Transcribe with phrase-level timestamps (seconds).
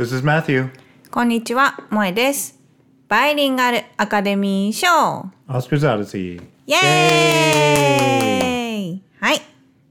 [0.00, 0.70] This is Matthew.
[1.10, 2.60] こんにちは、萌えです。
[3.08, 4.86] バイリンガルアカデミー賞
[5.48, 6.42] Oscar's Odyssey.
[6.66, 9.40] イエーイはい。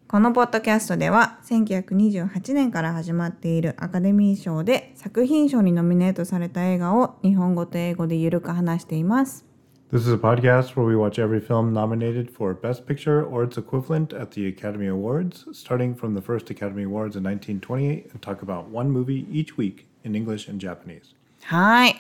[0.07, 9.46] このポッドキャストでは1928年から始まっているアカデミー賞で作品賞にノミネートされた映画を日本語と英語でゆるく話しています。
[9.92, 13.57] This is a podcast where we watch every film nominated for Best Picture or its
[13.57, 18.42] equivalent at the Academy Awards, starting from the first Academy Awards in 1928, and talk
[18.42, 21.02] about one movie each week in English and Japanese.
[21.43, 21.96] はい。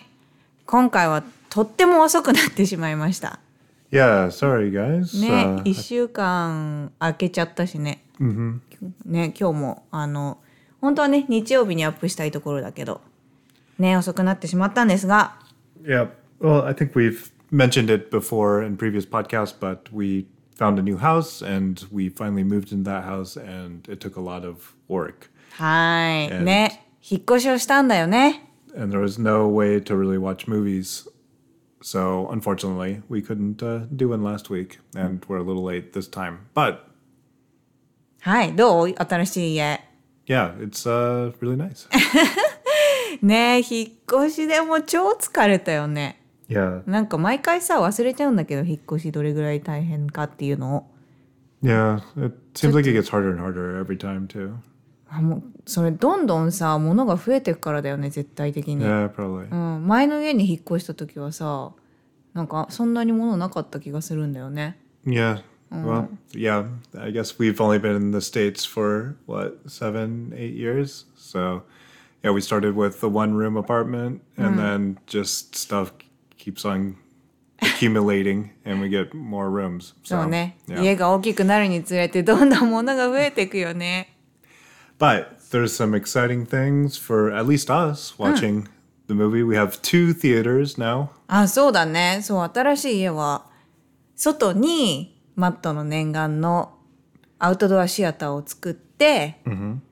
[0.65, 3.39] 今回はとっても遅くなってしまいました。
[3.91, 5.19] Yeah, sorry guys.
[5.19, 8.03] ね、 Uh, 1週間空けちゃったしね。
[9.05, 10.37] ね、今日もあの
[10.81, 13.01] 本当はね日曜日にアップしたいところだけど
[13.77, 15.35] ね遅くなってしまったんですが
[15.83, 16.09] yeah,
[16.39, 20.97] well, I think we've mentioned it before in previous podcasts, but we found a new
[20.97, 25.29] house and we finally moved into that house, and it took a lot of work.
[25.51, 28.45] はい、 And- ね 引っ越しをしたんだよね
[28.75, 31.07] and there was no way to really watch movies.
[31.81, 36.07] So unfortunately, we couldn't uh, do one last week, and we're a little late this
[36.07, 36.47] time.
[36.53, 36.79] But
[38.21, 39.81] はいどう新しい家
[40.25, 41.87] yeah, it's uh, really nice.
[43.21, 50.91] ね引っ越しでも超疲れたよね yeah, なんか毎回さ忘れちゃうんだけど引っ越しどれぐらい大変かっていうのを
[51.61, 51.99] yeah.
[52.17, 54.55] It seems like it gets harder and harder every time too.
[55.12, 59.50] あもうそれどんどんさ物が増えてくからだよね絶対的に、Yeah, probably.
[59.50, 61.72] うん、前の家に引っ越した時はさ
[62.32, 65.42] なんかそんなに物なかった気がするんだよね Yeah.
[65.72, 66.66] Well, yeah.
[66.98, 71.04] I guess we've only been in the states for what seven, eight years.
[71.16, 71.62] So,
[72.24, 75.92] yeah, we started with the one-room apartment, and then just stuff
[76.36, 76.96] keeps on
[77.62, 79.94] accumulating, and we get more rooms.
[80.02, 84.16] そうね.家が大きくなるにつれてどんどん物が増えていくよね
[84.99, 88.67] But there's some exciting things for at least us watching
[89.07, 89.43] the movie.
[89.43, 91.09] We have two theaters now.
[91.27, 93.45] あそうだねそう新しい家は
[94.15, 96.73] 外にマットの念願の
[97.39, 99.39] アウトドアシアターを作って、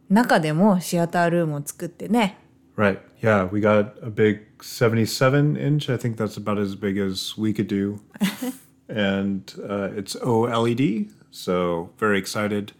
[0.10, 2.38] 中でもシアタールームを作ってね
[2.78, 3.00] Right.
[3.22, 5.90] Yeah, we got a big 77 inch.
[5.90, 8.00] I think that's about as big as we could do.
[8.90, 11.12] and uh, it's OLED.
[11.30, 12.74] So, very excited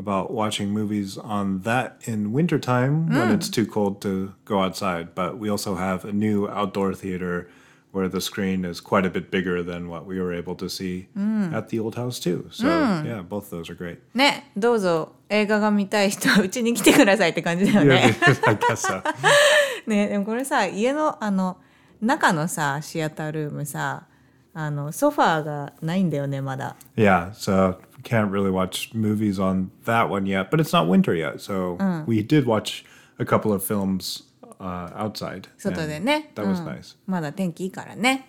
[0.00, 5.14] about watching movies on that in wintertime when it's too cold to go outside.
[5.14, 7.48] But we also have a new outdoor theater
[7.92, 11.08] where the screen is quite a bit bigger than what we were able to see
[11.50, 12.46] at the old house, too.
[12.50, 13.98] So, yeah, both those are great.
[14.14, 19.02] ねどうぞ映画が見たい人はうちに来てくださいって感じだよ Yeah, ね I guess so.
[19.86, 21.56] ねでもこれさ家のあの
[22.02, 24.04] 中のさシアタールームさ
[24.52, 31.14] あのソファーがないんだよねまだ Yeah, so we can't really watch movies on that one yet, but it's not winter
[31.14, 31.40] yet.
[31.40, 32.84] So we did watch
[33.18, 34.22] a couple of films
[34.60, 35.48] uh, outside.
[35.58, 36.96] 外で and ね、 That う was ん nice.
[37.06, 38.28] まだ天気いいからね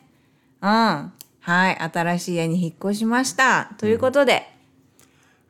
[0.61, 4.47] うんはい新しい家に引っ越しましたということで、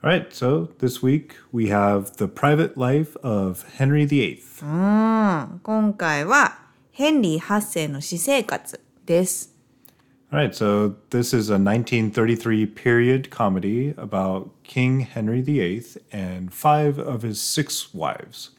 [0.04, 4.42] All right, so this week we have The Private Life of Henry VIII.
[4.62, 6.60] うん今回は
[6.92, 9.51] ヘンリー8世の私生活です
[10.33, 16.99] All right, so this is a 1933 period comedy about King Henry VIII and five
[16.99, 18.51] of his six wives.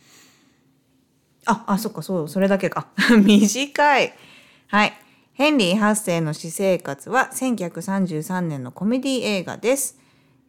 [1.48, 2.90] あ、あ、そっか、そう、それだけか。
[3.26, 4.14] 短い。
[4.68, 4.94] はい。
[5.34, 9.98] ヘンリー8世の私生活は1933年のコメディ映画です。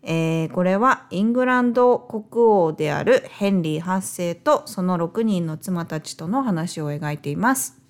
[0.03, 7.84] えーこれはイングランド国王であるヘンリー8世とその6人の妻たちとの話を描いています。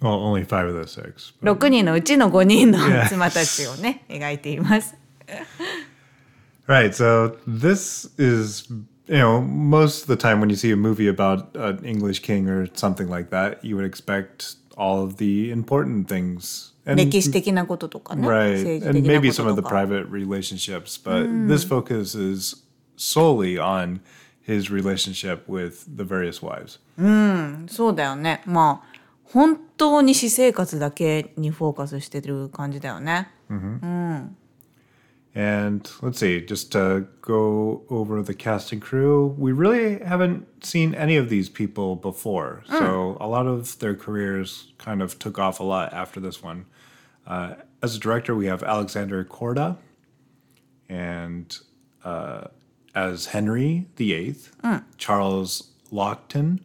[0.00, 1.32] Well, only five of the six.
[1.42, 2.78] but- 6人のうちの5人の
[3.08, 4.94] 妻たちをね、描いています。
[6.66, 6.92] Right.
[6.94, 8.66] So this is,
[9.06, 12.48] you know, most of the time when you see a movie about an English king
[12.48, 16.72] or something like that, you would expect all of the important things.
[16.86, 18.26] And, 歴史的なこととかね。
[18.28, 18.52] right.
[18.58, 19.74] 政治 And 的な maybe こ some と of と the か。
[19.74, 22.62] private relationships, but this focuses
[22.96, 24.00] solely on
[24.46, 26.78] his relationship with the various wives.
[27.68, 28.42] そうだよね。
[28.46, 28.87] まあ、
[29.33, 33.29] 本当に私生活だけにフォーカスしてる感じだよね。
[33.49, 33.79] Mm-hmm.
[33.79, 33.81] Mm.
[33.81, 34.35] うん。
[35.35, 41.17] And let's see, just to go over the cast and crew, we really haven't seen any
[41.17, 42.63] of these people before.
[42.67, 42.79] Mm.
[42.79, 46.65] So a lot of their careers kind of took off a lot after this one.
[47.27, 47.53] Uh,
[47.83, 49.77] as a director, we have Alexander Korda,
[50.89, 51.55] and
[52.03, 52.45] uh,
[52.95, 54.35] as Henry VIII.
[54.63, 54.83] Mm.
[54.97, 56.61] Charles Laughton.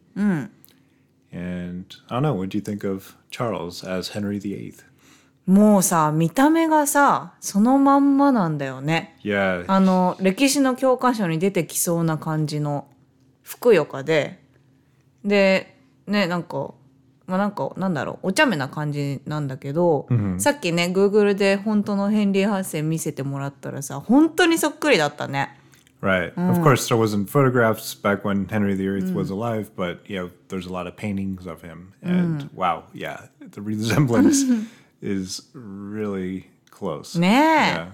[1.35, 4.73] And I don't know, what do you think of Charles as Henry VIII?
[5.45, 9.17] もうさ見た目がさそのまんまなんだよね。
[9.23, 12.87] Yeah, あの歴史の教科書に出てきそうな感じの
[13.43, 14.39] ふくよかで。
[15.23, 15.75] で
[16.07, 16.73] ねなんか
[17.27, 20.07] まあなんかなんだろうお茶目な感じなんだけど、
[20.37, 25.59] さっきね Google で本当のヘンリー・ハッセン見せてもらったらさ本当にそっくりだったね
[26.02, 26.32] Right.
[26.34, 30.64] Of course, there wasn't photographs back when Henry VIII was alive, but you know, there's
[30.64, 34.42] a lot of paintings of him, and wow, yeah, the resemblance
[35.02, 37.18] is really close.
[37.18, 37.92] ねえ、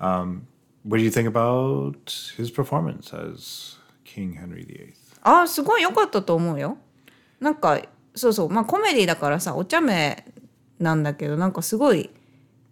[0.00, 0.20] Yeah.
[0.22, 0.46] Um,
[0.82, 1.94] what do you think about
[2.38, 4.94] his performance as King Henry VIII?
[5.22, 6.78] あすごい良かったと思うよ
[7.38, 7.82] なんか
[8.14, 10.24] そうそうまあコメディだからさお茶目
[10.78, 12.08] なんだけどなんかすごい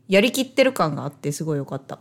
[0.08, 1.99] やりきってる感があってすごい良かった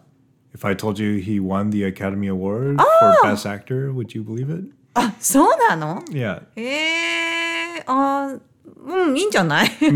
[0.54, 4.50] If I told you he won the Academy Award for Best Actor, would you believe
[4.50, 4.66] it?
[4.96, 6.42] あそうなの Yeah.
[6.56, 8.40] えー、あー
[8.84, 9.96] うんいいんじゃないうん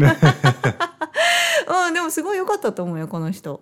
[1.94, 3.62] でもすごい良かったと思うよこの人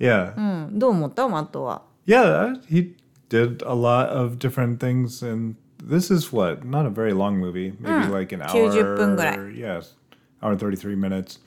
[0.00, 0.34] Yeah.
[0.36, 2.94] うんどう思ったマットは Yeah, he
[3.28, 7.72] did a lot of different things, and this is what not a very long movie,
[7.80, 9.38] maybe like an 90分ぐらい。
[9.38, 9.50] hour.
[9.52, 9.94] Yes,
[10.42, 11.38] hour and thirty-three minutes,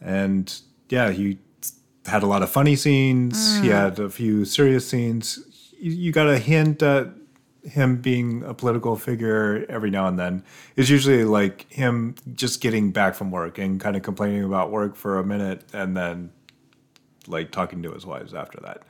[0.00, 0.50] and
[0.88, 1.38] yeah, he
[2.07, 3.59] had a lot of funny scenes.
[3.61, 5.39] He had a few serious scenes.
[5.79, 7.07] You, you got a hint at
[7.63, 10.43] him being a political figure every now and then.
[10.75, 14.95] It's usually like him just getting back from work and kind of complaining about work
[14.95, 16.31] for a minute, and then
[17.27, 18.83] like talking to his wives after that.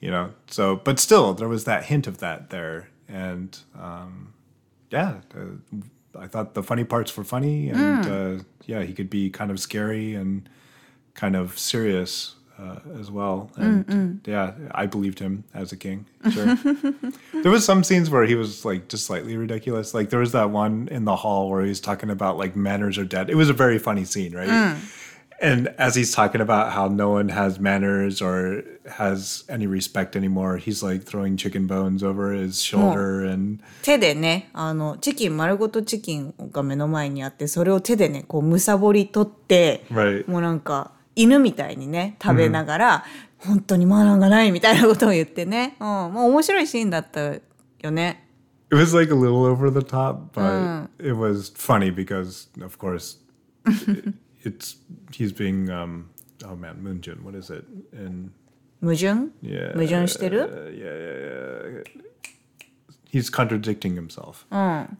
[0.00, 4.32] You know, so but still there was that hint of that there, and um,
[4.90, 5.78] yeah, uh,
[6.18, 9.60] I thought the funny parts were funny, and uh, yeah, he could be kind of
[9.60, 10.48] scary and
[11.14, 13.49] kind of serious uh, as well.
[13.55, 16.05] And yeah, I believed him as a king.
[16.31, 16.57] Sure.
[17.41, 19.93] there was some scenes where he was like just slightly ridiculous.
[19.93, 23.05] Like there was that one in the hall where he's talking about like manners are
[23.05, 23.29] dead.
[23.29, 24.77] It was a very funny scene, right?
[25.41, 30.57] And as he's talking about how no one has manners or has any respect anymore,
[30.57, 40.29] he's like throwing chicken bones over his shoulder and 手でねあのチキン丸ごとチキンが目の前にあってそれを手でねこうむさぼり取って、 Right.
[40.29, 43.04] もうなんか 犬みたいにね食べながら、
[43.38, 47.34] 本当にマナーがないみたいなことを言ってね、うん、まあ面白いシーンだった
[47.80, 48.22] よね。
[48.70, 53.18] it was like a little over the top, but it was funny because, of course,
[53.66, 54.14] it-
[54.44, 54.76] it's
[55.12, 56.10] he's being um,
[56.44, 57.22] oh man, Moonjin.
[57.22, 57.64] What is it?
[57.92, 58.30] And
[58.82, 62.02] 矛盾 yeah, 矛盾してる uh, yeah, yeah, yeah.
[63.16, 64.44] He's contradicting himself,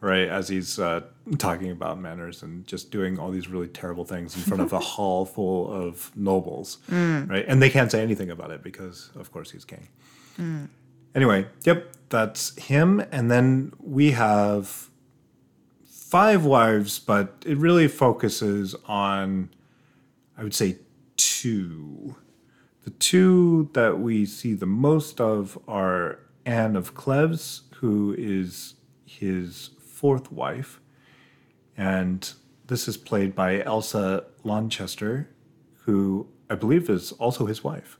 [0.00, 0.26] right?
[0.28, 1.02] As he's uh,
[1.36, 4.78] talking about manners and just doing all these really terrible things in front of a
[4.94, 7.44] hall full of nobles, right?
[7.46, 9.88] And they can't say anything about it because, of course, he's king.
[11.14, 13.02] Anyway, yep, that's him.
[13.12, 14.88] And then we have
[15.84, 19.50] five wives, but it really focuses on,
[20.38, 20.78] I would say,
[21.16, 22.16] two.
[22.84, 28.75] The two that we see the most of are Anne of Cleves, who is
[29.05, 30.79] his fourth wife.
[31.77, 32.21] And
[32.67, 35.27] this is played by Elsa Lonchester,
[35.85, 37.97] who I believe is also his wife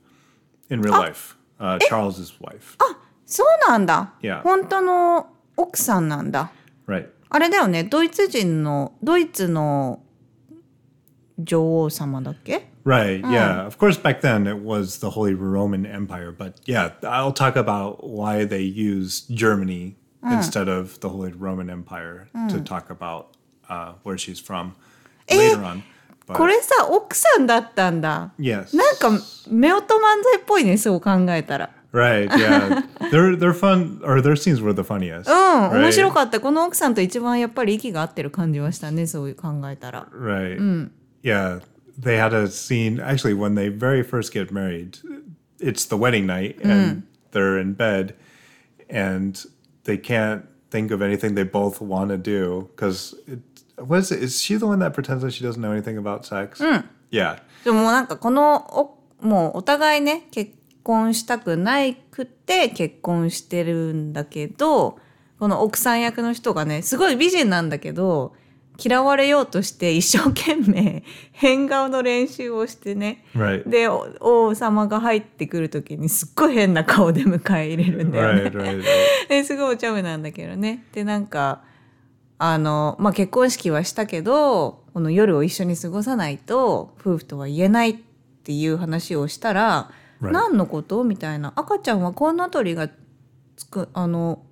[0.70, 1.36] in real life.
[1.58, 2.76] Uh, Charles's wife.
[3.24, 4.42] そうなんだ、 Yeah.
[4.42, 6.50] 本当の奥さんなんだ
[6.86, 7.08] Right.
[7.30, 10.02] あれだよねドイツ人のドイツの
[11.37, 13.21] 女王様だっけ Right.
[13.25, 13.65] Yeah.
[13.67, 17.97] Of course, back then it was the Holy Roman Empire, but yeah, I'll talk about
[18.01, 23.35] why they used Germany instead of the Holy Roman Empire to talk about
[23.69, 24.73] uh, where she's from
[25.29, 25.83] later on.
[26.27, 28.75] これさ奥さんだったんだ yes.
[28.75, 32.27] なんか夫婦漫才っぽいねそう考えたら Right.
[32.29, 32.83] Yeah.
[33.11, 35.29] they're they're fun, or their scenes were the funniest.
[35.31, 35.81] うん?
[35.81, 40.89] 面白かったこの奥さんと一番やっぱり息が合ってる感じはしたねそういう考えたら Right.
[41.22, 41.60] Yeah.
[41.98, 44.98] They had a scene actually when they very first get married.
[45.60, 48.14] It's the wedding night and they're in bed
[48.88, 49.44] and
[49.84, 53.14] they can't think of anything they both want to do because
[53.76, 54.22] what is it?
[54.22, 56.60] Is she the one that pretends that she doesn't know anything about sex?
[57.10, 57.42] Yeah.
[57.64, 64.98] でももうなんかこのおもうお互いね結婚したくないくって結婚してるんだけど
[65.38, 68.34] この奥さん役の人がねすごい美人なんだけど
[68.79, 73.67] 嫌われようとして一生懸命変顔の練習をしてね Right.
[73.67, 78.41] でお王様が入ってくる時にすっごい変な顔で迎え入れるんだよね。
[78.49, 78.83] Right.
[79.29, 79.43] Right.
[79.45, 80.85] すごいお茶目なんだけどね。
[80.93, 81.61] でなんか
[82.37, 87.95] あの、まあ、結婚式はしたけどこの夜を一緒に過ごさないと夫婦とは言えないっ
[88.43, 89.89] ていう話をしたら
[90.21, 90.31] 「Right.
[90.31, 92.89] 何のこと?」みたいな「赤ちゃんはこんな鳥が
[93.55, 94.43] つくあの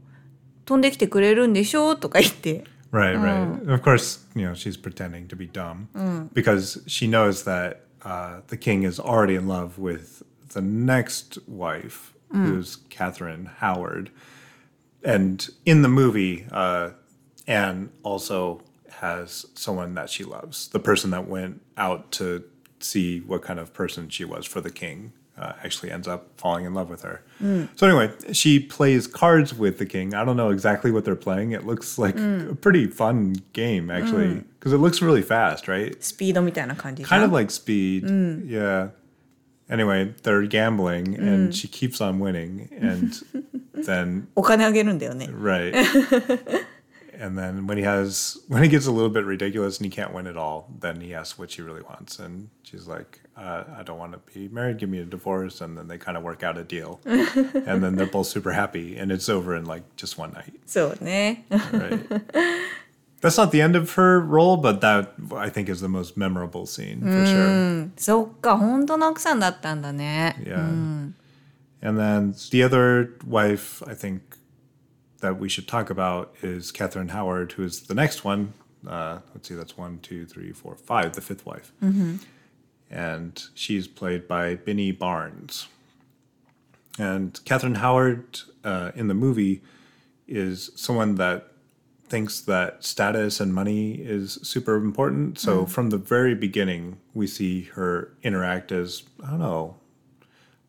[0.66, 2.64] 飛んできてくれるんでしょ?」とか言って。
[2.96, 3.68] Right, right.
[3.68, 8.56] Of course, you know, she's pretending to be dumb because she knows that uh, the
[8.58, 14.12] king is already in love with the next wife, who's Catherine Howard.
[15.04, 16.92] And in the movie, uh,
[17.46, 20.70] and also has someone that she loves.
[20.70, 22.44] The person that went out to
[22.80, 26.66] see what kind of person she was for the king uh, actually ends up falling
[26.66, 27.22] in love with her.
[27.42, 27.68] Mm.
[27.76, 30.14] So anyway, she plays cards with the king.
[30.14, 31.52] I don't know exactly what they're playing.
[31.52, 32.52] It looks like mm.
[32.52, 34.76] a pretty fun game actually because mm.
[34.76, 36.02] it looks really fast, right?
[36.04, 36.38] Speed
[37.10, 38.06] Kind of like speed.
[38.50, 38.90] Yeah.
[39.70, 43.20] Anyway, they're gambling and she keeps on winning and
[43.74, 44.28] then
[45.34, 45.74] Right.
[47.25, 50.13] and then when he has when he gets a little bit ridiculous and he can't
[50.13, 53.83] win at all, then he asks what she really wants, and she's like, uh, "I
[53.83, 54.79] don't want to be married.
[54.79, 57.97] Give me a divorce." And then they kind of work out a deal, and then
[57.97, 60.55] they're both super happy, and it's over in like just one night.
[60.67, 62.01] そうね Right.
[63.21, 66.65] That's not the end of her role, but that I think is the most memorable
[66.67, 67.91] scene for sure.
[67.99, 70.57] そっか本当の奥さんだったんだね Yeah.
[71.83, 74.21] And then the other wife, I think,
[75.26, 78.54] that we should talk about is Catherine Howard, who is the next one.
[78.88, 81.74] Uh, let's see, that's one, two, three, four, five, the fifth wife.
[82.92, 85.68] And she's played by Binnie Barnes.
[87.00, 89.64] And Catherine Howard uh, in the movie
[90.28, 91.52] is someone that
[92.08, 95.40] thinks that status and money is super important.
[95.40, 99.78] So from the very beginning, we see her interact as, I don't know,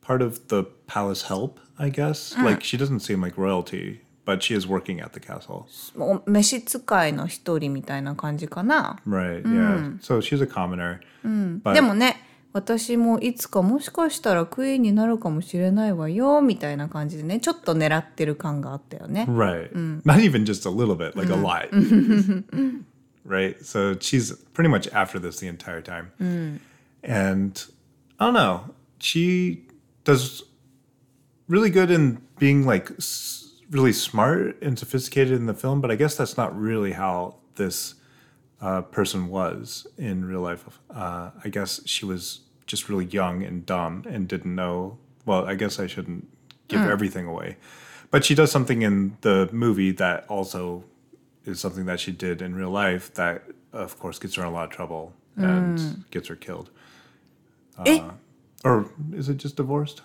[0.01, 2.35] part of the palace help, I guess.
[2.39, 5.64] Like she doesn't seem like royalty, but she is working at the castle.
[5.98, 9.98] お召使いの一人みたいな感じかな Right, yeah.
[10.00, 11.00] So she's a commoner.
[11.26, 12.18] But でもね
[12.54, 19.72] 私もいつかもしかしたらクイーンになるかもしれないわよみたいな感じでねちょっと狙ってる感があったよね Right.
[20.04, 21.70] Not even just a little bit, like a lot.
[23.26, 23.64] right.
[23.66, 26.12] So she's pretty much after this the entire time.
[27.04, 27.64] And
[28.20, 28.66] I don't know.
[29.00, 29.66] She
[30.04, 30.44] does
[31.48, 35.97] really good in being like s- really smart and sophisticated in the film, but I
[35.97, 37.95] guess that's not really how this
[38.61, 40.65] uh, person was in real life.
[40.91, 44.99] Uh, I guess she was just really young and dumb and didn't know.
[45.25, 46.29] Well, I guess I shouldn't
[46.69, 47.57] give everything away.
[48.11, 50.85] But she does something in the movie that also
[51.45, 54.53] is something that she did in real life that, of course, gets her in a
[54.53, 56.71] lot of trouble and gets her killed.
[57.85, 58.01] え
[58.65, 60.03] Or is it just divorced?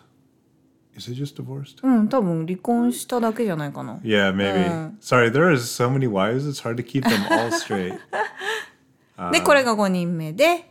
[0.96, 1.78] Is it just divorced?
[1.86, 4.94] うん多分離婚しただけじゃないかな Yeah, maybe.
[5.00, 7.98] Sorry, there is so many wives, it's hard to keep them all straight.
[9.32, 10.64] でこれが5人目で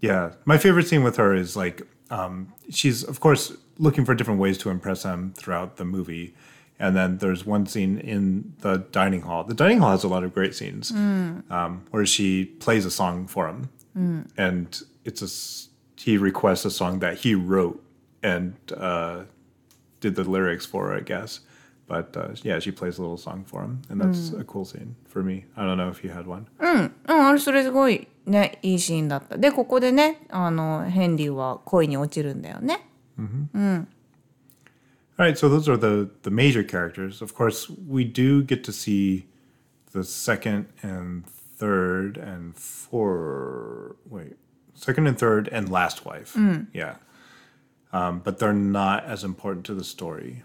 [0.00, 4.40] Yeah, my favorite scene with her is like um, she's of course looking for different
[4.40, 6.34] ways to impress him throughout the movie,
[6.78, 9.42] and then there's one scene in the dining hall.
[9.44, 13.26] The dining hall has a lot of great scenes um, where she plays a song
[13.26, 13.68] for him,
[14.36, 17.81] and it's a s- he requests a song that he wrote
[18.22, 19.22] and uh,
[20.00, 21.40] did the lyrics for, I guess.
[21.86, 24.94] But uh, yeah, she plays a little song for him, and that's a cool scene
[25.06, 25.46] for me.
[25.56, 26.46] I don't know if you had one.
[26.58, 32.84] うんあれそれすごいねいいシーンだったでここでねあのヘンリーは恋に落ちるんだよね
[33.18, 33.26] All
[35.26, 37.20] right, so those are the the major characters.
[37.22, 39.26] Of course, we do get to see
[39.92, 43.96] the second and third and four.
[44.08, 44.36] Wait,
[44.74, 46.36] second and third and last wife.
[46.72, 46.96] Yeah,
[47.93, 50.41] Um, but they're not as important to the story.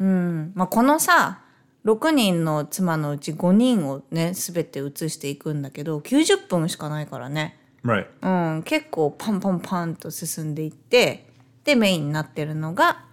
[0.54, 1.40] まあ、このさ
[1.84, 8.06] 6人の妻のうち5人をね全て移していくんだけど90分しかないからね、Right.
[8.22, 11.26] うん、結構パンパンパンと進んでいって
[11.64, 13.04] でメインになってるのが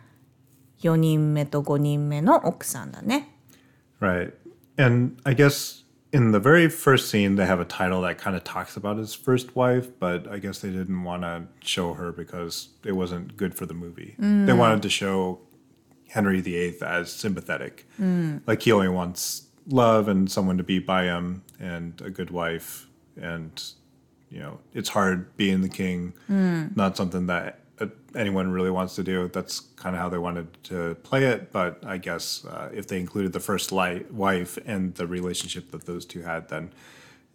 [0.81, 3.29] 4人目と5人目の奥さんだね。
[4.01, 4.33] Right.
[4.77, 8.43] And I guess in the very first scene, they have a title that kind of
[8.43, 12.69] talks about his first wife, but I guess they didn't want to show her because
[12.83, 14.15] it wasn't good for the movie.
[14.17, 14.57] They mm.
[14.57, 15.39] wanted to show
[16.07, 17.87] Henry VIII as sympathetic.
[17.99, 18.41] Mm.
[18.47, 22.87] Like he only wants love and someone to be by him and a good wife.
[23.19, 23.61] And,
[24.29, 26.75] you know, it's hard being the king, mm.
[26.77, 27.59] not something that
[28.14, 29.28] anyone really wants to do.
[29.28, 31.52] That's kind of how they wanted to play it.
[31.52, 35.86] But I guess uh, if they included the first li- wife and the relationship that
[35.86, 36.72] those two had, then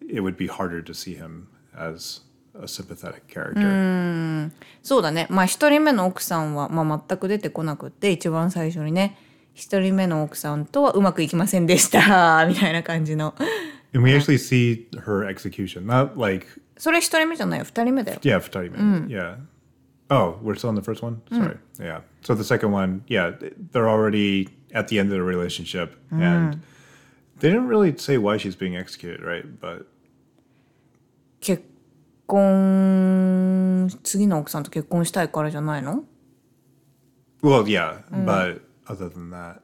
[0.07, 2.21] it would be harder to see him as
[2.59, 4.51] a sympathetic character.
[4.83, 9.17] そうだねまあ1人目の奥さんは、まあ、全く出てこなくって一番最初にね
[9.55, 13.33] 1人目の奥さんとはうまくいきませんでしたみたいな感じの
[13.93, 19.07] And we actually see her execution, not like それ1人目じゃないよ2人目だよ yeah, Futari Man.
[19.07, 19.37] Yeah.
[20.09, 21.21] Oh, we're still in the first one.
[21.31, 21.57] Sorry.
[21.79, 22.01] Yeah.
[22.21, 23.31] So the second one, yeah,
[23.71, 26.61] they're already at the end of the relationship, and
[27.39, 29.45] they didn't really say why she's being executed, right?
[29.59, 29.87] But
[31.41, 31.63] 結
[32.27, 36.05] 婚次の奥さんと結婚したいからじゃないの
[37.43, 38.01] well, yeah.
[38.11, 39.61] But other than that,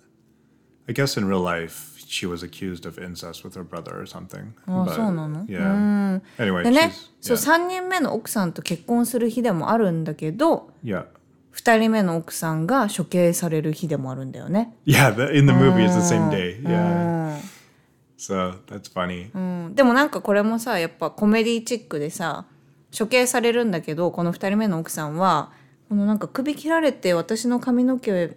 [0.88, 4.53] I guess in real life, she was accused of incest with her brother or something.
[4.67, 6.21] あそうなの？Yeah.
[6.39, 7.65] Anyway, でね she's そう yeah.
[7.65, 11.07] 3人目の奥さんと結婚する日でもあるんだけど yeah.
[11.55, 14.75] 2人目の奥さんが処刑される日でもあるんだよね。
[14.87, 16.61] Yeah, the, in the movie it's the same day.
[16.61, 17.37] う Yeah.
[17.39, 17.41] ん
[18.19, 19.31] So that's funny.
[19.35, 19.39] う
[19.71, 22.45] んでもなんかこれもさやっぱコメディチックでさ
[22.97, 25.51] 処刑されるんだけどこの2人目の奥さんは
[25.89, 28.31] このなんか首切られて私の髪の毛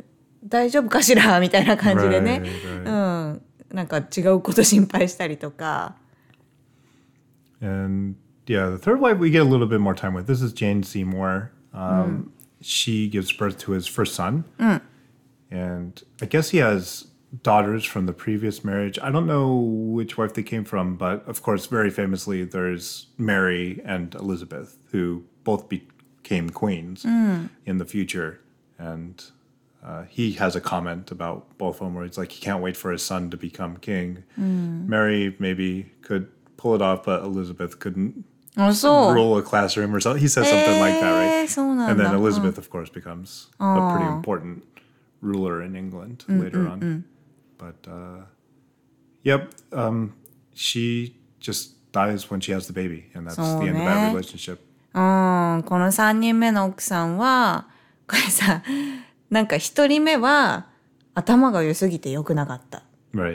[0.43, 1.39] 大丈夫かしら？
[1.39, 3.41] みたいな感じでね、Right, うん、
[3.72, 5.96] なんか違うこと心配したりとか
[7.60, 10.26] And yeah, the third wife we get a little bit more time with.
[10.26, 11.50] This is Jane Seymour.
[11.72, 14.44] Um, She gives birth to his first son.
[15.50, 17.06] And I guess he has
[17.42, 18.98] daughters from the previous marriage.
[19.02, 23.80] I don't know which wife they came from, but of course, very famously, there's Mary
[23.84, 28.40] and Elizabeth, who both became queens in the future.
[28.78, 29.22] And
[29.84, 32.76] uh, he has a comment about both of them where it's like he can't wait
[32.76, 34.24] for his son to become king.
[34.36, 38.24] Mary maybe could pull it off, but Elizabeth couldn't
[38.56, 40.20] あそう rule a classroom or something.
[40.22, 41.48] He says something like that, えー right?
[41.48, 44.62] そうなん And だ then Elizabeth, of course, becomes a pretty important
[45.20, 47.04] ruler in England later on.
[47.58, 48.26] But uh,
[49.24, 50.14] yep, um,
[50.54, 54.14] she just dies when she has the baby, and that's the end of that So,
[54.14, 54.60] relationship.
[54.94, 54.98] う
[55.58, 57.66] ん、この3人目の奥さんは
[58.06, 58.62] これさ
[59.29, 60.67] なんか1人目は
[61.13, 62.79] 頭が良すぎて良くなかった。
[62.79, 62.81] っ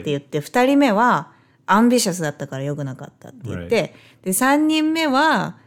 [0.03, 1.31] て.言って2人目は
[1.65, 5.57] アンビシャスだったから良くなかったって言って、で3人目は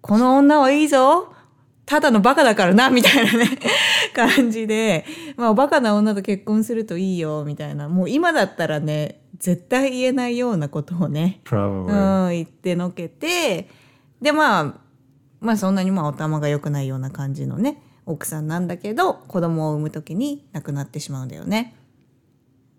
[0.00, 1.34] この女はいいぞ。
[1.86, 3.58] ただのバカだからなみたいなね
[4.14, 5.04] 感じで、
[5.36, 7.88] まあ、バカな女と結婚するといいよみたいな。
[7.88, 11.40] もう今だったらね絶対言えないようなことをね.
[12.26, 13.68] うん、言ってのけて。
[14.22, 14.74] でまあ
[15.40, 21.74] まあそんなにまあお玉が良くないような感じのね奥さんなんだけど子供を産む時に亡くなってしまうんだよね。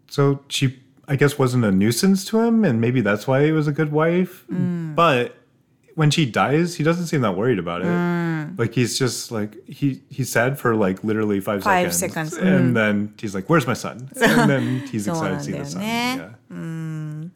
[0.09, 3.67] So she, I guess, wasn't a nuisance to him, and maybe that's why he was
[3.67, 4.45] a good wife.
[4.49, 5.31] But
[5.95, 7.87] when she dies, he doesn't seem that worried about it.
[8.57, 13.13] Like he's just like he he's sad for like literally five, Five seconds, and then
[13.17, 15.73] he's like, "Where's my son?" And then he's excited to see the なんだ son.
[15.75, 16.19] よね。
[16.51, 17.29] Yeah.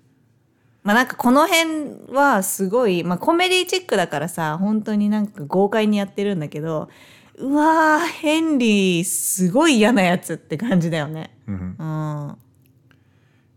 [0.84, 6.90] まあなんかこの辺はすごい、まあ、コメディチックだからさ本当になんか豪快にやってるんだけど
[7.37, 11.31] うわーヘンリーすごい嫌なやつって感じだよね。
[11.49, 12.37] うん、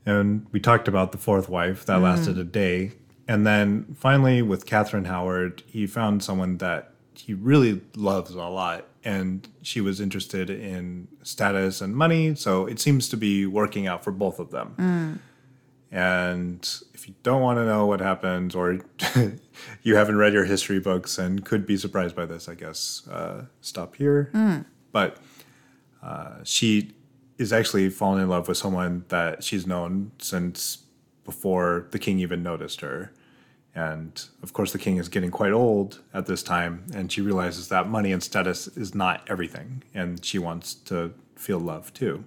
[0.06, 2.94] And we talked about the fourth wife that lasted a day.
[3.28, 8.86] And then finally, with Catherine Howard, he found someone that he really loves a lot.
[9.06, 12.36] And she was interested in status and money.
[12.36, 15.20] So it seems to be working out for both of them.
[15.91, 18.81] And if you don't want to know what happened, or
[19.83, 23.47] you haven't read your history books and could be surprised by this, I guess, uh,
[23.63, 24.31] stop here.
[24.93, 25.17] But
[26.03, 26.93] uh, she
[27.39, 30.85] is actually falling in love with someone that she's known since
[31.25, 33.13] before the king even noticed her.
[33.75, 37.69] And of course, the king is getting quite old at this time, and she realizes
[37.69, 42.25] that money and status is not everything, and she wants to feel love too.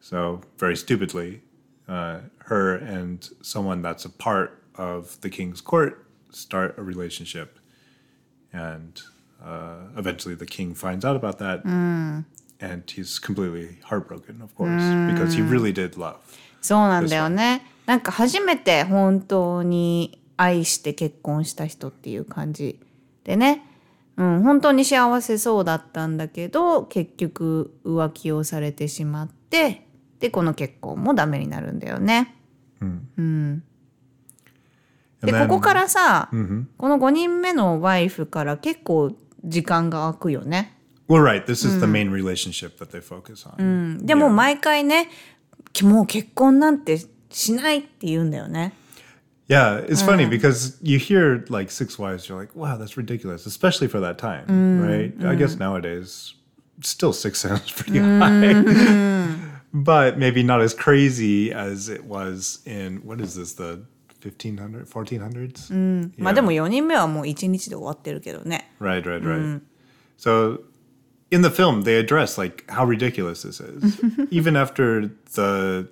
[0.00, 1.40] So, very stupidly,
[1.88, 7.58] uh, her and someone that's a part of the king's court start a relationship.
[8.52, 9.00] And
[9.44, 12.24] uh, eventually, the king finds out about that, and
[12.88, 16.20] he's completely heartbroken, of course, because he really did love.
[16.60, 17.60] そうなんだよね。
[17.84, 22.80] なんか初めて本当に愛して結婚した人っていう感じ
[23.24, 23.62] でね、
[24.16, 29.83] うん、本当に幸せそうだったんだけど結局浮気をされてしまって
[30.24, 32.34] でこの結婚もダメになるんだよね。
[32.80, 33.62] And
[35.22, 40.72] で then- ここからさ、この5人目のワイフから結構時間が空くよね。
[41.06, 41.44] Well, right.
[41.44, 44.04] This is the main relationship that they focus on.
[44.06, 45.10] でも毎回ね
[45.82, 46.98] もう結婚なんて
[47.30, 48.72] しないって言うんだよね。
[49.46, 54.00] Yeah, it's funny because you hear like six wives, you're like, wow, that's ridiculous, especially for
[54.00, 54.46] that time,
[54.80, 55.12] right?
[55.22, 56.32] I guess nowadays,
[56.80, 58.54] still six sounds pretty high,
[59.73, 63.83] but maybe not as crazy as it was in what is this, the
[64.21, 66.11] 1500, 1400s?
[66.17, 68.71] まあでも4人目はもう1日で終わってるけどね。
[68.79, 69.61] Right, right, right.
[70.17, 70.63] So
[71.31, 74.01] in the film, they address like how ridiculous this is.
[74.31, 75.87] Even after the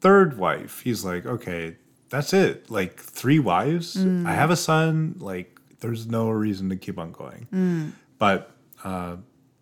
[0.00, 1.76] third wife, he's like, okay,
[2.10, 2.70] that's it.
[2.70, 3.96] Like three wives.
[3.96, 5.16] I have a son.
[5.18, 7.92] Like there's no reason to keep on going.
[8.18, 8.50] But
[8.82, 9.16] uh,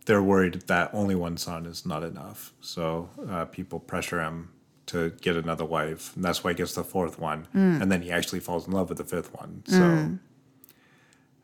[0.05, 2.53] they're worried that only one son is not enough.
[2.61, 4.49] So uh, people pressure him
[4.87, 6.15] to get another wife.
[6.15, 7.47] And that's why he gets the fourth one.
[7.55, 7.81] Mm.
[7.81, 9.63] And then he actually falls in love with the fifth one.
[9.65, 9.79] So.
[9.79, 10.19] Mm.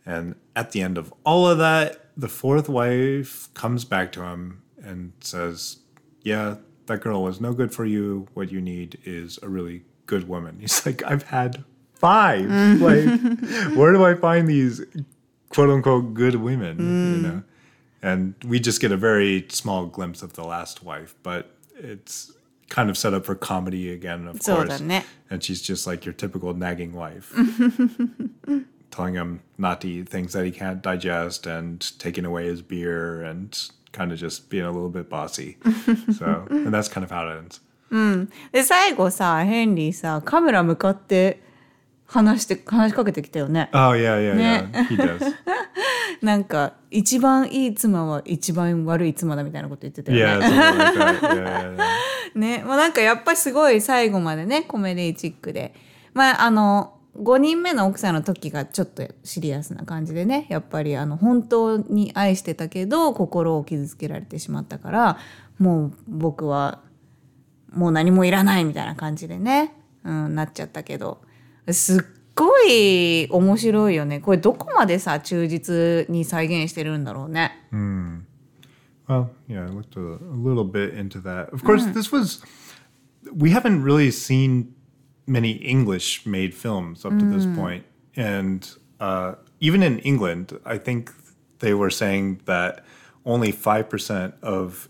[0.06, 4.64] And at the end of all of that, the fourth wife comes back to him
[4.84, 5.78] and says,
[6.22, 6.56] Yeah,
[6.88, 8.28] that girl was no good for you.
[8.34, 10.58] What you need is a really good woman.
[10.60, 12.46] He's like, I've had five.
[12.46, 12.82] Mm.
[12.82, 14.82] like, where do I find these
[15.50, 16.78] quote unquote good women?
[16.80, 17.44] You know?
[18.03, 22.33] And we just get a very small glimpse of the last wife, but it's
[22.69, 24.69] kind of set up for comedy again, of そう course.
[24.69, 25.05] だね。
[25.31, 27.35] And she's just like your typical nagging wife.
[28.91, 33.23] telling him not to eat things that he can't digest and taking away his beer
[33.23, 33.57] and
[33.93, 35.57] kind of just being a little bit bossy.
[36.17, 37.61] so, and that's kind of how it ends.
[38.53, 41.41] で最後さヘンリーさカメラ向かって
[42.07, 43.69] 話して話しかけてきたよね。
[43.73, 44.85] Oh, yeah, yeah, yeah.
[44.89, 45.35] He does.
[46.22, 50.48] なんか一番いい妻は一番悪い妻だみたいなこと言ってたよね。
[52.36, 55.74] ね、まあ、なんかやっぱりすごい最後までねコメディチックで。
[56.14, 65.18] まああの5人目の奥さんの時がちょっとシリアスな感じでねやっぱりあの本当に愛してたけど心を傷つけられてしまったから
[65.60, 66.80] もう僕は
[67.74, 69.74] もう何もいらないみたいな感じでね、
[70.06, 71.20] うん、なっちゃったけど。
[71.70, 72.02] すっ
[72.42, 77.52] ごい面白いよねこれどこまでさ忠実に再現してるんだろうね。
[79.08, 81.54] Well, yeah, I looked a, a little bit into that.
[81.54, 82.42] Of course, this was,
[83.36, 84.74] we haven't really seen
[85.28, 87.84] many English made films up to this point.
[88.16, 88.66] And
[89.02, 91.12] uh, even in England, I think
[91.60, 92.86] they were saying that
[93.26, 94.88] only 5% of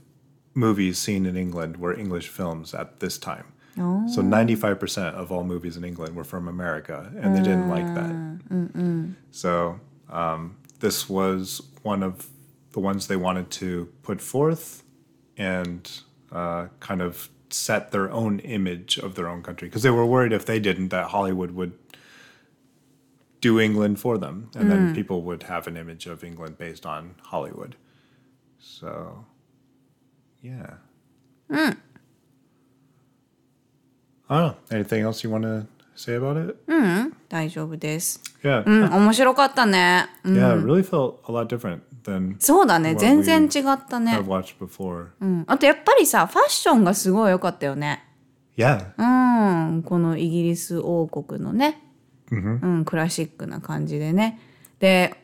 [0.53, 3.53] movies seen in England were English films at this time.
[3.75, 8.11] So 95% of all movies in England were from America, and they didn't like that.
[8.11, 9.15] Mm, mm, mm.
[9.31, 9.79] So
[10.09, 12.27] um, this was one of
[12.73, 14.83] the ones they wanted to put forth
[15.37, 15.89] and
[16.31, 20.31] uh, kind of set their own image of their own country because they were worried
[20.31, 21.73] if they didn't that Hollywood would
[23.41, 27.15] do England for them, and then people would have an image of England based on
[27.23, 27.75] Hollywood.
[28.59, 29.25] So,
[30.43, 30.75] yeah.
[31.49, 31.75] I
[34.69, 35.65] Anything else you want to
[35.95, 36.55] say about it?
[37.27, 38.21] 大丈夫です。
[38.41, 38.63] Yeah.
[38.65, 40.07] うん、面白かったね。
[40.23, 42.95] うん Yeah, it really felt a lot different than そうだね。
[42.95, 44.17] 全然違ったね。
[44.17, 45.07] I've、watched before.
[45.19, 48.05] うん、あとやっぱりさファッションがすごい良かったよね。
[48.55, 48.93] Yeah.
[48.97, 51.81] うんこのイギリス王国のね、
[52.31, 54.39] うん、クラシックな感じでね。
[54.79, 55.15] で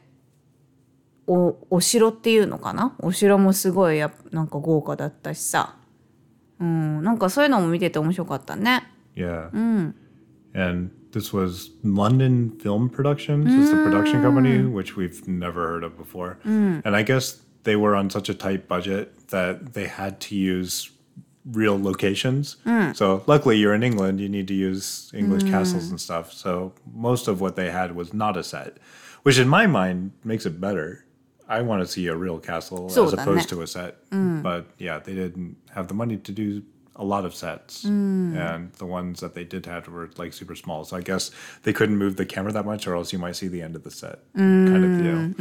[1.28, 2.96] おお城っていうのかな？
[3.00, 5.76] お城もすごいやっなんか豪華だったしさ、
[6.60, 9.49] うん、なんかそういうのも見てて面白かったね Yeah.
[9.51, 9.93] Mm.
[10.53, 13.60] And this was London Film Productions, mm.
[13.60, 14.71] is the production company, mm.
[14.71, 16.39] which we've never heard of before.
[16.45, 16.84] Mm.
[16.86, 20.91] And I guess they were on such a tight budget that they had to use
[21.51, 22.58] real locations.
[22.65, 22.95] Mm.
[22.95, 25.51] So luckily you're in England, you need to use English mm.
[25.51, 26.34] castles and stuff.
[26.34, 28.77] So most of what they had was not a set,
[29.23, 31.06] which in my mind makes it better.
[31.49, 34.10] I want to see a real castle as opposed to a set.
[34.12, 34.43] Mm.
[34.43, 36.62] But yeah, they didn't have the money to do
[36.96, 37.85] a lot of sets.
[37.85, 40.85] And the ones that they did have were like super small.
[40.85, 41.31] So I guess
[41.62, 43.83] they couldn't move the camera that much or else you might see the end of
[43.83, 45.33] the set kind of deal.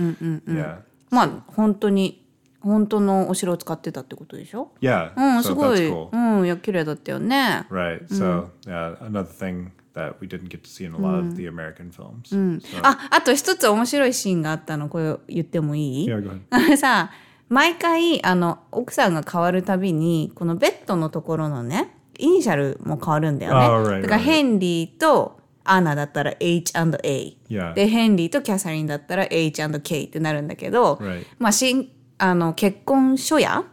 [0.48, 0.78] Yeah.
[1.10, 2.26] まあ本当に
[2.62, 5.12] 本当のお城を使ってたってことでしょ Yeah.
[5.18, 6.10] うん、 so すご that's い、 cool.
[6.40, 7.66] うん、いや綺麗だったよね。
[7.70, 8.08] Right.
[8.08, 11.48] So yeah, another thing that we didn't get to see in a lot of the
[11.48, 12.30] American films.
[12.30, 16.40] So, あ、あと一つ面白いシーンがあったの、これ言ってもいい yeah, go ahead.
[16.50, 17.12] あれ さ、
[17.49, 23.67] 毎回、あの、奥さんが変わるたびに、このベッドのところのね、イニシャルも変わるんだよね。
[23.67, 24.25] Oh, right, だから right.
[24.25, 27.37] ヘンリーとアナだったら H&A。
[27.49, 27.75] Yeah.
[27.75, 31.27] で、ヘンリーとキャサリンだったら H&K ってなるんだけど、Right.
[31.39, 33.65] まあ、しんあの結婚書や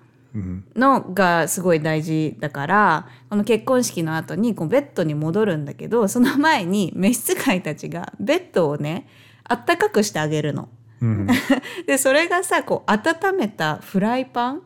[0.75, 9.07] のがすごい大事だからこの結婚式の後にこうベッドに戻るんだけどその前に召使いたちがベッドをね
[9.43, 10.69] あったかくしてあげるの。
[11.85, 14.61] でそれがさこう温めたフライパン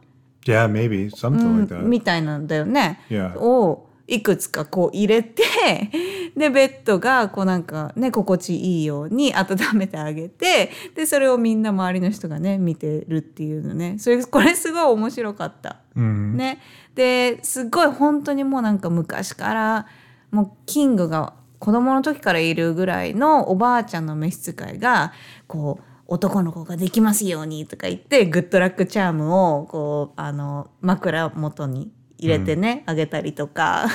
[0.46, 1.82] ？Yeah, maybe something like that.
[1.82, 3.00] みたいなんだよね。
[3.10, 3.38] Yeah.
[3.40, 5.44] をいくつかこう入れて
[6.36, 15.78] でベッドがこうなんかね心地いいように温めてあげてでそれをみんな周りの人がね見てるっていうのねそれこれすごい面白かった。
[15.96, 16.60] ね、
[16.94, 19.88] ですっごい本当にもうなんか昔から
[20.30, 25.12] もうキングが子供の時からいるぐらいのおばあちゃんの召使いが
[25.48, 33.88] こう男の子ができますようにとか言ってグッドラックチャームをこうあの枕元に入れてね、あげたりとか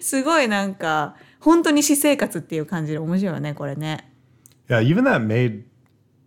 [0.00, 4.12] すごいなんか本当に私生活っていう感じで面白いよねこれね。
[4.68, 5.62] Yeah, even that maid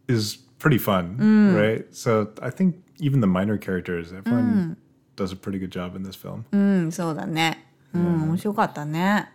[0.07, 1.17] is pretty fun,
[1.53, 1.85] right?
[1.91, 4.77] So I think even the minor characters, everyone
[5.15, 6.45] does a pretty good job in this film.
[6.51, 7.67] うんそうだね。
[7.93, 9.31] うん面白かったね。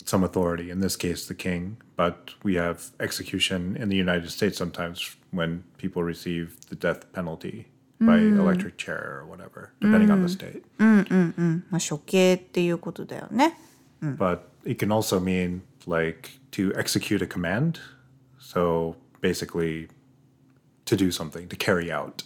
[0.05, 1.77] some authority, in this case, the king.
[1.97, 7.67] But we have execution in the United States sometimes when people receive the death penalty
[8.01, 10.65] by electric chair or whatever, depending on the state.
[10.79, 13.57] まあ処刑っていうことだよね
[14.03, 17.79] But it can also mean like to execute a command.
[18.39, 19.89] So basically,
[20.87, 22.25] to do something, to carry out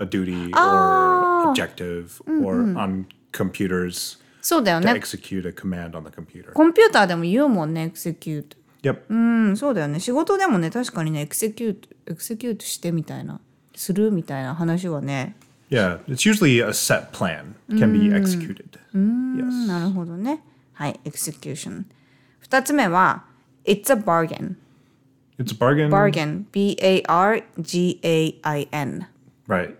[0.00, 6.51] a duty or objective, or on computers, そうだよね execute a command on the computer.
[6.53, 8.97] コンピューターでも言うもんね execute Yep.
[9.09, 9.15] う
[9.51, 13.41] んそうだよね仕事でもね確かにねエクセキュートエクセキュートしてみたいな
[13.75, 15.35] するみたいな話はね
[15.69, 15.99] Yeah.
[16.07, 18.79] It's usually a set plan, can be executed.
[18.95, 19.67] Yes.
[19.67, 20.41] なるほどね
[20.73, 21.83] はい execution
[22.39, 23.25] 二つ目は
[23.65, 24.55] it's a bargain
[25.37, 25.89] It's a bargain.
[25.89, 26.45] bargain
[27.79, 29.05] B-A-R-G-A-I-N
[29.47, 29.75] Right.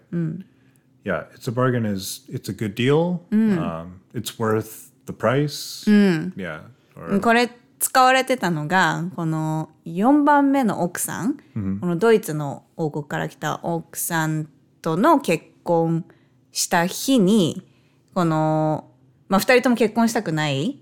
[1.06, 1.86] Yeah, it's a bargain.
[1.86, 3.22] Is it's a good deal.
[3.32, 5.90] Um, it's worth the price.
[6.36, 6.62] Yeah.
[6.96, 11.36] Or これ使われてたのがこの4番目の奥さん、
[11.80, 14.50] このドイツの王国から来た奥さん
[14.82, 16.06] との結婚
[16.52, 17.66] した日に
[18.14, 18.92] この、
[19.30, 20.82] まあ、2人とも結婚したくない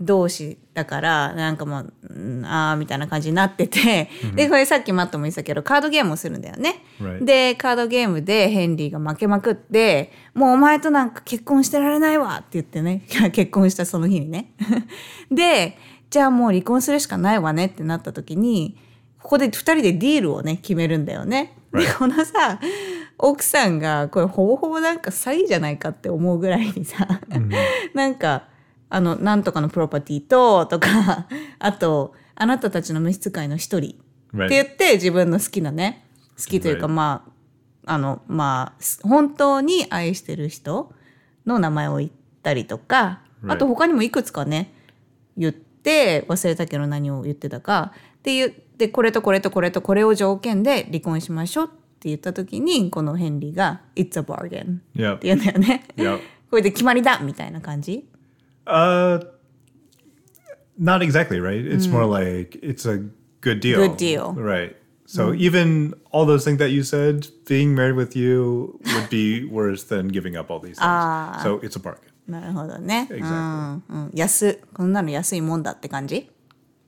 [0.00, 6.84] 同士だからなんかもう、うんああみたいな感じになってて、でこれさっきマットも言ってたけどカードゲームをするんだよね。
[7.20, 13.02] でカードゲームでヘンリーが負けまくってもうお前となんか結婚してられないわって言ってね
[13.32, 14.52] 結婚したその日にね
[15.30, 15.78] で
[16.10, 18.76] じゃあもう離婚するしかないわねってなった時に
[19.22, 21.54] ここで2人でディールをね決めるんだよね。
[21.72, 22.60] で.このさ
[23.18, 27.20] 奥さんがこれほぼほぼなんか詐欺じゃないかって思うぐらいにさ、
[27.94, 28.48] なんか
[28.90, 31.26] あのなんとかのプロパティととか
[31.58, 33.96] あとあなたたちの召使いの一人.
[34.36, 36.04] って言って自分の好きなね
[36.36, 37.24] 好きというか.ま
[37.86, 40.92] ああのまあす本当に愛してる人
[41.46, 42.10] の名前を言っ
[42.42, 44.72] たりとか.あと他にもいくつかね
[45.36, 51.68] 言って忘れたけど何を言ってたかって言ってこれとこれとこれとこれを条件で離婚しましょうっ
[52.00, 54.78] て言った時にこのヘンリーが「It's a bargain」
[55.14, 55.84] って.言うんだよね。
[56.50, 58.08] これで決まりだみたいな感じ
[58.67, 59.19] Uh,
[60.77, 61.65] not exactly, right?
[61.65, 62.97] It's more like it's a
[63.41, 63.79] good deal.
[63.79, 64.33] Good deal.
[64.33, 64.75] Right.
[65.05, 69.83] So even all those things that you said, being married with you would be worse
[69.85, 71.43] than giving up all these things.
[71.43, 72.09] So it's a bargain.
[72.29, 73.07] なるほどね。
[73.09, 73.25] Exactly.
[73.25, 76.29] うんうん、安こんなの安いもんだって感じ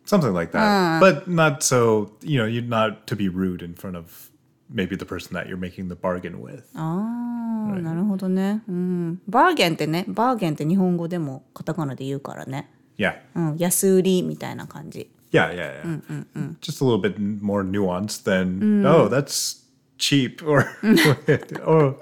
[0.05, 0.99] Something like that.
[0.99, 4.29] But not so, you know, you're not to be rude in front of
[4.72, 6.64] maybe the person that you're making the bargain with.
[6.74, 7.26] Ah,
[7.68, 7.82] ああ、right.
[7.82, 8.62] なるほどね。
[8.68, 9.20] うん。
[9.28, 12.70] バーゲンってね、バーゲンって日本語でもカタカナで言うからね。
[12.98, 13.16] Yeah.
[13.34, 13.52] Mm.
[13.52, 15.10] うん、安売りみたいな感じ。
[15.32, 15.82] Yeah, yeah, yeah.
[15.82, 16.56] Mm, mm, うんうんうん。
[16.60, 19.64] Just a little bit more nuanced than oh, that's
[19.98, 20.66] cheap or
[21.66, 21.96] or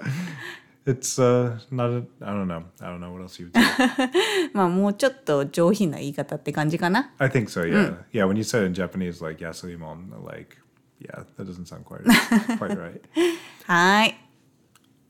[0.85, 2.63] it's uh not a, I don't know.
[2.79, 4.51] I don't know what else you would say.
[4.53, 7.11] まあもうちょっと上品な言い方って感じかな。
[7.17, 7.97] I think so, yeah.
[8.13, 8.27] Yeah.
[8.27, 10.57] when you said in Japanese like 安いもん like
[11.00, 12.02] yeah, that doesn't sound quite
[12.58, 13.00] quite right.
[13.66, 14.14] はーい。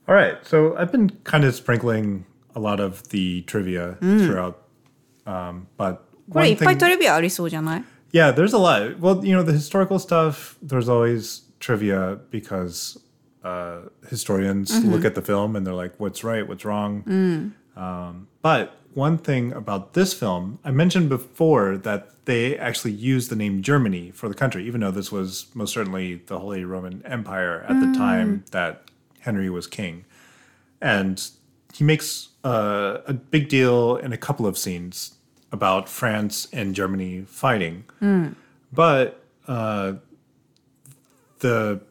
[0.07, 4.57] All right, so I've been kind of sprinkling a lot of the trivia throughout
[5.27, 5.99] um but
[6.33, 8.99] これい one っぱい thing トリビアありそうじゃない Yeah, there's a lot.
[8.99, 12.99] Well, you know, the historical stuff, there's always trivia because
[13.45, 17.05] uh, historians look at the film and they're like, what's right, what's wrong.
[17.77, 23.36] Um, but one thing about this film, I mentioned before that they actually used the
[23.36, 27.66] name Germany for the country, even though this was most certainly the Holy Roman Empire
[27.70, 30.06] at the time that Henry was king.
[30.82, 31.22] And
[31.74, 35.16] he makes uh, a big deal in a couple of scenes
[35.52, 37.84] about France and Germany fighting.
[38.72, 39.94] But uh,
[41.40, 41.82] the,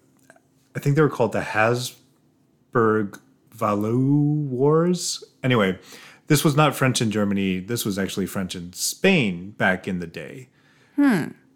[0.74, 3.20] I think they were called the Habsburg
[3.52, 5.22] Valois Wars.
[5.42, 5.78] Anyway,
[6.26, 7.60] this was not French in Germany.
[7.60, 10.48] This was actually French in Spain back in the day.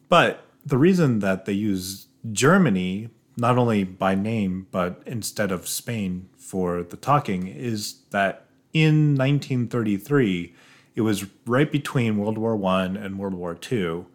[0.08, 6.28] But the reason that they use Germany, not only by name, but instead of Spain
[6.36, 10.54] for the talking, is that in 1933,
[10.94, 14.06] it was right between World War One and World War Two,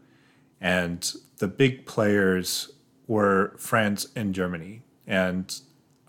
[0.59, 2.71] and the big players
[3.07, 4.83] were France and Germany.
[5.07, 5.59] And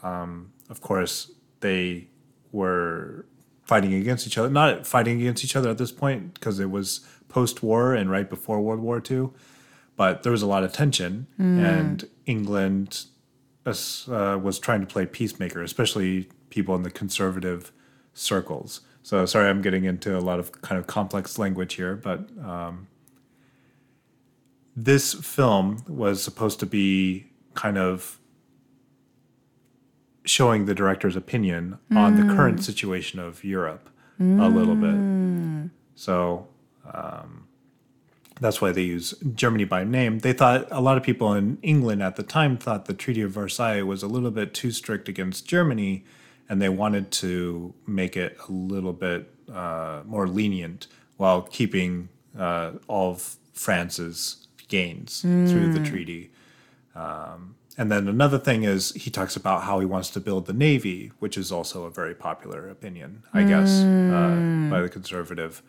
[0.02, 1.30] um, of course,
[1.61, 2.09] they
[2.52, 3.26] were
[3.64, 4.50] fighting against each other.
[4.50, 8.29] Not fighting against each other at this point because it was post war and right
[8.29, 9.31] before World War II.
[9.96, 13.05] But there was a lot of tension, and England
[13.64, 17.70] uh, was trying to play peacemaker, especially people in the conservative
[18.12, 18.81] circles.
[19.03, 22.88] So sorry, I'm getting into a lot of kind of complex language here, but um,
[24.74, 28.18] this film was supposed to be kind of
[30.24, 33.88] showing the director's opinion on the current situation of Europe
[34.20, 35.70] a little bit.
[35.96, 36.48] So
[36.92, 37.46] um,
[38.40, 40.20] that's why they use Germany by name.
[40.20, 43.30] They thought a lot of people in England at the time thought the Treaty of
[43.30, 46.04] Versailles was a little bit too strict against Germany,
[46.48, 52.08] and they wanted to make it a little bit uh, more lenient while keeping
[52.38, 56.30] uh, all of France's gains through the treaty.
[56.94, 60.52] Um, and then another thing is he talks about how he wants to build the
[60.52, 65.62] navy, which is also a very popular opinion, I guess, uh, by the conservative.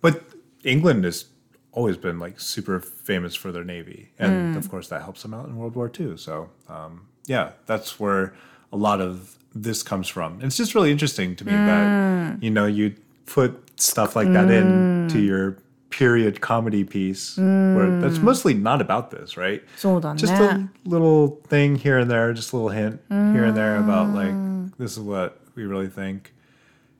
[0.00, 0.22] But
[0.64, 1.26] England has
[1.72, 5.46] always been like super famous for their navy, and of course that helps them out
[5.46, 6.16] in World War II.
[6.16, 8.34] So um, yeah, that's where
[8.72, 10.40] a lot of this comes from.
[10.42, 12.94] It's just really interesting to me that you know you
[13.26, 15.56] put stuff like that into your
[15.89, 19.63] period comedy piece where that's mostly not about this, right?
[19.77, 20.19] そうだね。
[20.19, 24.13] just a little thing here and there, just a little hint here and there about
[24.13, 24.33] like
[24.77, 26.33] this is what we really think.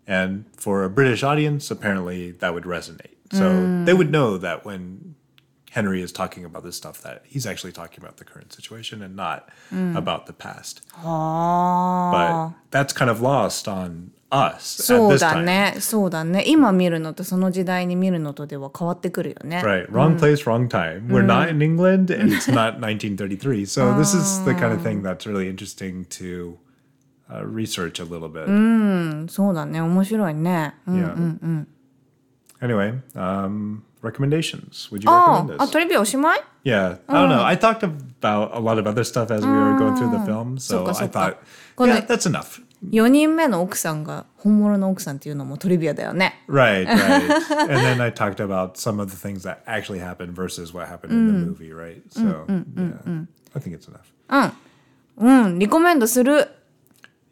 [0.08, 3.16] And for a British audience, apparently that would resonate.
[3.32, 5.16] So they would know that when
[5.72, 9.16] Henry is talking about this stuff, that he's actually talking about the current situation and
[9.16, 10.82] not about the past.
[11.04, 14.56] あ But that's kind of lost on us あ。
[14.60, 15.44] そ at う this だ time.
[15.44, 15.76] ね。
[15.80, 16.44] そうだね。
[16.48, 19.62] 今見るのとその時代に見るのとでは変わってくるよね。
[19.64, 19.88] Right.
[19.90, 21.08] Wrong place, wrong time.
[21.08, 23.66] We're not in England and it's not 1933.
[23.66, 26.58] So this is the kind of thing that's really interesting to
[27.32, 28.46] uh, research a little bit.
[28.48, 29.80] うんそうだね。
[29.82, 30.76] 面白いね。
[30.88, 31.66] うん Yeah.
[32.62, 34.90] Anyway, um, recommendations.
[34.92, 35.72] Would you あ recommend あ、あ、 this?
[35.72, 37.00] トリビアおしまい Yeah.
[37.08, 37.44] I don't know.
[37.46, 40.56] I talked about a lot of other stuff as we were going through the film.
[40.58, 41.20] So そっかそ I っか。
[41.20, 41.36] thought,
[41.76, 42.62] この yeah, that's enough.
[42.89, 46.43] 4人目の奥さんが本物の奥さんっていうのもトリビアだよね。
[46.49, 46.97] Right, right.
[47.61, 51.13] and then I talked about some of the things that actually happened versus what happened
[51.13, 52.03] in the movie, right?
[52.11, 54.53] So, yeah, I think it's enough.
[55.17, 56.49] うん、リコメンドする。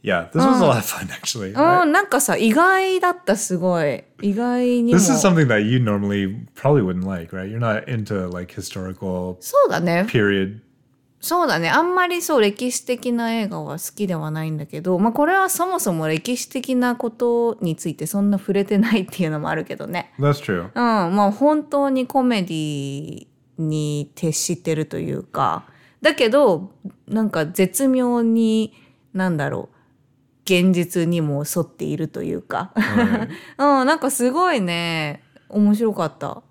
[0.02, 1.54] Yeah, this was a lot of fun, actually.
[1.54, 4.04] うん、なんかさ、意外だった、すごい。
[4.20, 4.98] 意外にも。
[4.98, 7.50] This is something that you normally probably wouldn't like, right?
[7.50, 10.06] You're not into like historical そうだね。
[10.08, 10.61] period.
[11.20, 11.68] そうだね。
[11.68, 20.12] あんまりそう、歴史的な映画は好きではないんだけど、まあこれはそもそも歴史的なことについてそんな触れてないっていうのもあるけどね。
[20.18, 20.62] That's true.
[20.66, 23.26] うん、まあ本当にコメディ
[23.59, 25.64] に徹してるというか、
[26.00, 26.70] だけど、
[27.09, 28.72] なんか絶妙に、
[29.12, 29.76] なんだろう、
[30.44, 32.72] 現実にも沿っているというか.
[33.59, 36.42] うん、なんかすごいね、面白かった。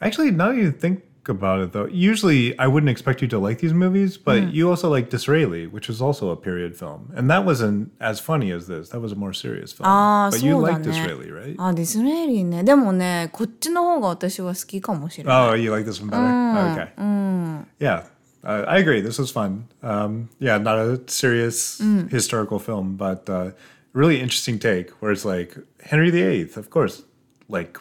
[0.00, 3.73] Actually, now you think about it, though, usually I wouldn't expect you to like these
[3.73, 7.91] movies, but you also like Disraeli, which was also a period film, and that wasn't
[7.99, 8.89] as funny as this.
[8.89, 9.87] That was a more serious film.
[9.87, 10.91] Ah, but you そうだ like ね。
[10.91, 11.55] Disraeli, right?
[11.59, 12.63] あ、ディスレイリーね。
[12.63, 15.49] でもね、こっちの方が私は好きかもしれない。
[15.49, 16.73] Oh, you like this one better?
[16.73, 17.65] okay.
[17.79, 18.03] Yeah,
[18.43, 19.01] uh, I agree.
[19.01, 19.67] This was fun.
[19.83, 21.79] Um, yeah, not a serious
[22.09, 23.51] historical film, but uh,
[23.93, 27.03] really interesting take where it's like Henry VIII, of course,
[27.47, 27.77] like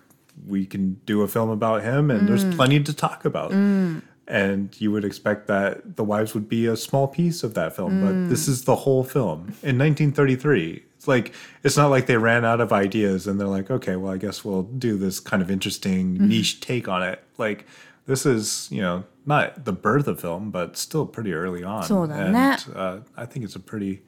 [0.48, 2.28] we can do a film about him and mm.
[2.28, 3.52] there's plenty to talk about.
[3.52, 4.02] Mm.
[4.28, 8.02] And you would expect that The Wives would be a small piece of that film,
[8.02, 8.02] mm.
[8.02, 9.54] but this is the whole film.
[9.62, 13.70] In 1933, it's like it's not like they ran out of ideas and they're like,
[13.70, 16.28] okay, well, I guess we'll do this kind of interesting mm-hmm.
[16.28, 17.24] niche take on it.
[17.38, 17.68] Like
[18.08, 21.84] this is, you know, not the birth of film, but still pretty early on.
[22.12, 22.34] And
[22.76, 24.02] uh, I think it's a pretty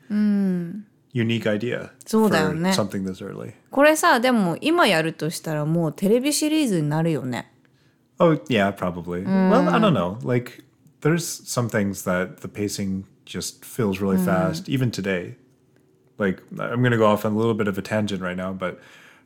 [1.17, 2.71] unique idea そうだよ for ね。
[2.71, 3.53] something this early.
[3.71, 7.53] これさ、でも今やるとしたらもうテレビシリーズになるよね。
[8.19, 9.25] Oh, yeah, probably.
[9.25, 10.19] Well, I don't know.
[10.23, 10.63] Like,
[11.01, 15.37] there's some things that the pacing just feels really fast, even today.
[16.19, 18.53] Like, I'm going to go off on a little bit of a tangent right now,
[18.53, 18.79] but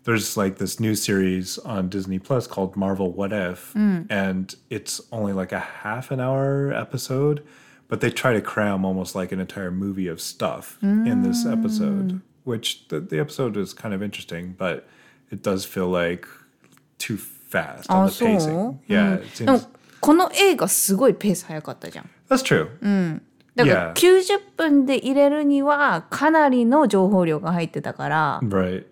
[0.05, 5.35] there's like this new series on Disney Plus called Marvel What If, and it's only
[5.35, 7.43] like a half an hour episode,
[7.91, 12.21] but they try to cram almost like an entire movie of stuff in this episode,
[12.45, 14.87] which the, the episode is kind of interesting, but
[15.31, 16.27] it does feel like
[16.99, 18.41] too fast on Ah, the pacing.
[18.41, 18.79] so?
[18.89, 19.67] Yeah, it でも seems
[20.01, 22.11] この映画すごいペース早かったじゃん。
[22.29, 22.69] that's true.
[23.55, 23.95] だから Yeah.
[23.95, 28.85] 90分で入れるにはかなりの情報量が入ってたから、 Right.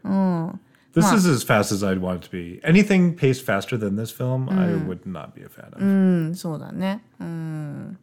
[0.95, 2.61] This is as fast as I'd want it to be.
[2.65, 5.83] Anything paced faster than this film, I would not be a fan of.
[5.85, 5.85] う
[6.31, 7.03] ん、そうだね。
[7.21, 7.99] うん。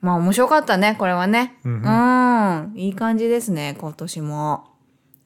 [0.00, 1.58] まあ面白かったね、これはね。
[1.64, 2.72] うん。
[2.76, 4.64] いい感じですね、今年も。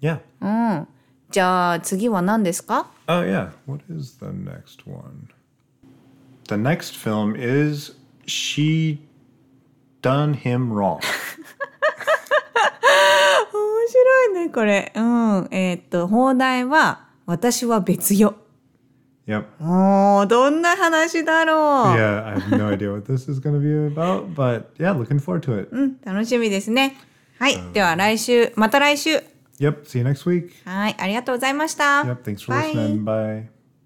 [0.00, 0.20] Yeah.
[0.40, 0.48] う
[0.82, 0.88] ん。
[1.30, 3.50] じゃあ次は何ですか？Oh, yeah.
[3.66, 5.28] What is the next one?
[6.48, 7.94] The next film is
[8.26, 8.98] She
[10.02, 10.98] Done Him Wrong.
[13.52, 18.34] 面白いいねこれうんえーっと放題は私は別よ
[19.26, 19.44] Yep.
[19.60, 21.56] おーどんな話だろう、
[21.96, 25.40] Yeah, I have no idea what this is going to be about, but yeah, looking forward
[25.42, 25.68] to it.
[25.70, 26.96] うん楽しみですね
[27.38, 29.22] はい、では来週また来週
[29.60, 29.84] Yep.
[29.84, 30.50] See you next week.
[30.64, 32.22] はいありがとうございました Yep.
[32.24, 33.04] Thanks for listening.
[33.04, 33.61] Bye.